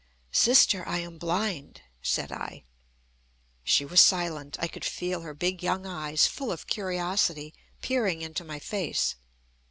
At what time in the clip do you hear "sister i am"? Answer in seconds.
0.31-1.19